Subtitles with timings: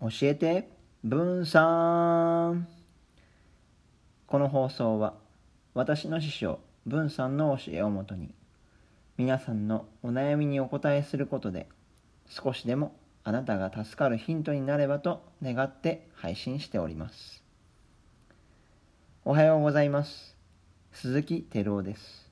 [0.00, 0.68] 教えて
[1.02, 2.68] 文さん。
[4.28, 5.14] この放送は
[5.74, 8.32] 私の師匠文さんの教えをもとに
[9.16, 11.66] 皆さんのお悩みにお答えすることで
[12.28, 17.42] 少しでもあなたが助かるヒントになればと願って配信しております。
[19.24, 20.36] おはようございます。
[20.92, 22.30] 鈴木照夫です。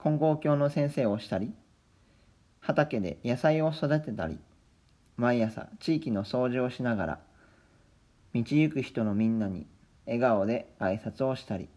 [0.00, 1.52] 金剛教の先生をしたり
[2.60, 4.38] 畑で野菜を育てたり
[5.16, 7.18] 毎朝地域の掃除をしながら
[8.34, 9.66] 道行く人のみんなに
[10.04, 11.68] 笑顔で挨拶をしたり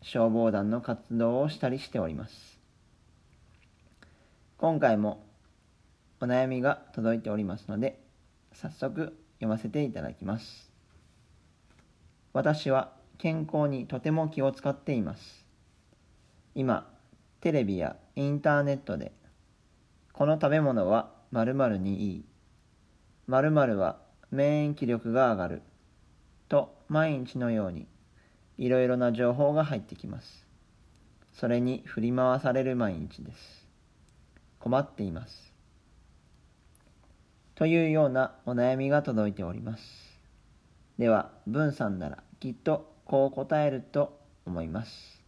[0.00, 2.60] 消防団の活動をしたりしております。
[4.58, 5.26] 今回も
[6.20, 8.00] お悩みが届いておりますので
[8.52, 10.70] 早速読ませていただきます。
[12.32, 15.44] 私は健康にとても気を使っています。
[16.54, 16.88] 今
[17.40, 19.12] テレビやインターネットで
[20.12, 22.24] この食べ物は〇〇にいい。
[23.26, 23.96] 〇〇は
[24.30, 25.62] 免疫力が上がる
[26.48, 27.86] と毎日のように
[28.58, 30.46] いろいろな情報が入ってきます。
[31.32, 33.66] それに振り回される毎日です。
[34.60, 35.52] 困っています。
[37.54, 39.82] というようなお悩みが届いております。
[40.98, 45.22] では、文さんならきっとこう答えると思います。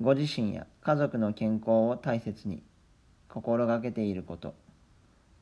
[0.00, 2.62] ご自身や家族の健康を大切に
[3.28, 4.54] 心がけていること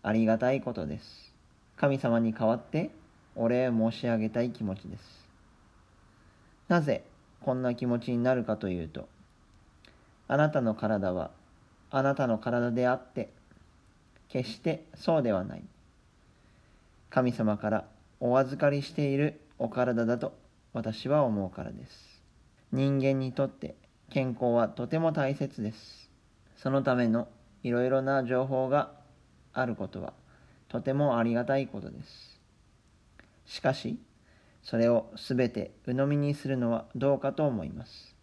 [0.03, 1.33] ありがたいことです。
[1.77, 2.91] 神様に代わって
[3.37, 5.29] お礼申し上げたい気持ちです。
[6.69, 7.05] なぜ
[7.41, 9.09] こんな気持ちになるかというと、
[10.29, 11.31] あなたの体は
[11.91, 13.31] あなたの体であって、
[14.29, 15.63] 決してそうではない。
[17.11, 17.85] 神様から
[18.21, 20.33] お預かりしているお体だと
[20.73, 22.23] 私は思うからです。
[22.73, 23.75] 人間にとって
[24.11, 26.11] 健康はとても大切です。
[26.57, 27.29] そのための
[27.63, 29.02] いろいろな情報が
[29.53, 30.13] あることは
[30.69, 32.41] とてもありがたいことです。
[33.45, 33.99] しかし、
[34.63, 38.17] それをすべて鵜呑みにするのはどうかと思います。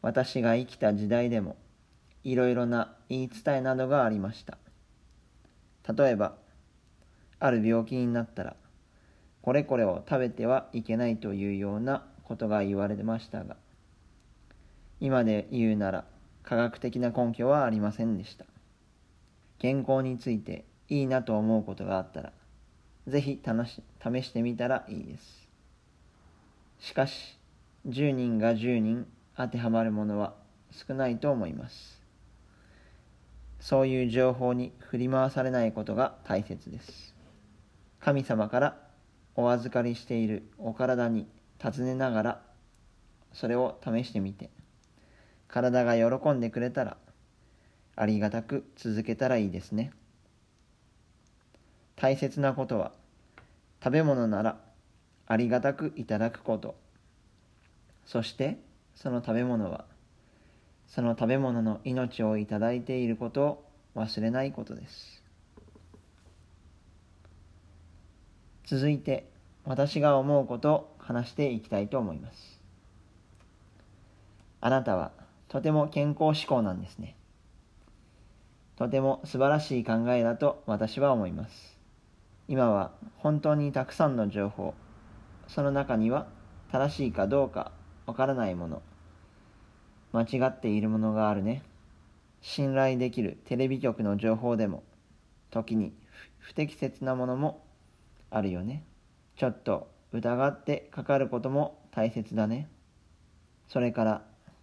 [0.00, 1.56] 私が生きた時代でも、
[2.22, 4.58] いろいろな言い伝えなどがありました。
[5.92, 6.36] 例えば、
[7.40, 8.54] ある病気になったら、
[9.42, 13.56] これこれを食べてはいけないというようなことが言われてましたが、
[15.00, 16.04] 今で言うなら
[16.44, 18.44] 科学的な根拠はありませんでした。
[19.58, 22.32] 健康についていいなと思うことがあったら、
[23.06, 25.48] ぜひ試してみたらいいです。
[26.78, 27.38] しかし、
[27.88, 30.34] 10人が10人当てはまるものは
[30.70, 32.02] 少ないと思います。
[33.60, 37.14] そういう情報に振り回されないことが大切です。
[38.00, 38.78] 神様から
[39.34, 41.26] お預かりしているお体に
[41.58, 42.42] 尋ねながら、
[43.32, 44.50] それを試してみて、
[45.48, 46.96] 体が喜んでくれたら、
[48.00, 49.90] ありがたく続けたらいいですね。
[51.96, 52.92] 大切なことは
[53.82, 54.60] 食べ物なら
[55.26, 56.76] ありがたくいただくこと。
[58.06, 58.58] そして
[58.94, 59.84] その食べ物は
[60.86, 63.64] その食べ物の命をいただいていることを
[63.96, 65.24] 忘れないことです。
[68.64, 69.28] 続いて
[69.64, 72.60] 私が思うことを話していきたいと思います。
[74.60, 75.10] あなたは
[75.48, 77.17] とても健康志向なんですね。
[78.78, 81.76] とても素晴らしい考えだと私は思います。
[82.46, 84.72] 今は本当にたくさんの情報、
[85.48, 86.28] その中には
[86.70, 87.72] 正しいかどうか
[88.06, 88.82] わからないもの、
[90.12, 91.64] 間違っているものがあるね。
[92.40, 94.84] 信頼できるテレビ局の情報でも、
[95.50, 95.92] 時に
[96.38, 97.64] 不適切なものも
[98.30, 98.84] あるよね。
[99.34, 102.68] ちょっと疑ってかかることも大切だね。
[103.66, 104.22] それから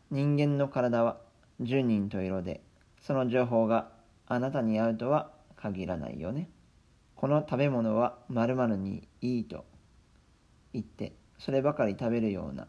[0.09, 1.17] 人間の体は
[1.59, 2.61] 十人十色で、
[3.01, 3.93] その情報が
[4.27, 6.49] あなたに合うとは限らないよね。
[7.15, 9.65] この食べ物は〇〇にいいと
[10.73, 12.67] 言ってそればかり食べるような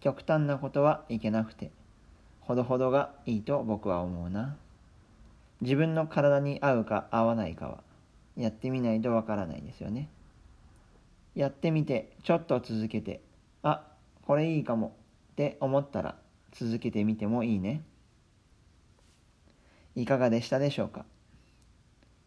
[0.00, 1.70] 極端なことはいけなくて
[2.40, 4.56] ほどほどがいいと僕は思うな。
[5.62, 7.82] 自分の体に合うか合わないかは
[8.36, 10.08] やってみないとわからないですよね。
[11.34, 13.20] やってみてちょっと続けて
[13.62, 13.82] あ
[14.26, 14.94] これいいかも
[15.32, 16.16] って思ったら
[16.52, 17.82] 続けてみてもいいね。
[19.96, 21.06] いかがでしたでしょうか？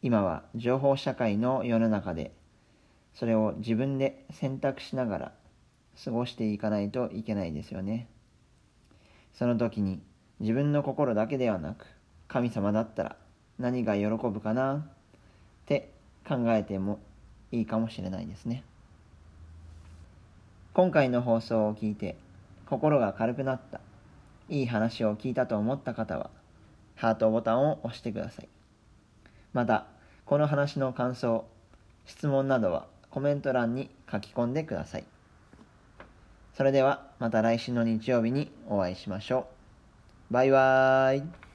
[0.01, 2.31] 今は情報社会の世の中で
[3.13, 5.31] それを自分で選択しながら
[6.04, 8.07] 過ごしていかないといけないですよね。
[9.36, 10.01] その時に
[10.39, 11.86] 自分の心だけではなく
[12.27, 13.16] 神様だったら
[13.60, 14.77] 何が喜ぶかな？
[14.77, 14.81] っ
[15.68, 15.92] て
[16.27, 16.98] 考えても
[17.51, 18.63] いいかもしれないですね。
[20.74, 22.18] 今回の放送を聞いて
[22.66, 23.80] 心が軽くなった
[24.48, 26.31] いい話を聞いたと思った方は
[27.00, 28.50] ハートボタンを押してください。
[29.54, 29.86] また、
[30.25, 31.46] この話の感想、
[32.06, 35.06] 質問などはコメント欄に書き込んでください。
[36.54, 39.48] それではまた来週の日曜日にお会いしましょ
[40.30, 40.34] う。
[40.34, 41.49] バイバーイ。